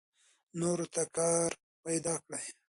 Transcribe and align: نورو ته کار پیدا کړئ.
نورو 0.59 0.85
ته 0.93 1.03
کار 1.17 1.49
پیدا 1.83 2.15
کړئ. 2.25 2.45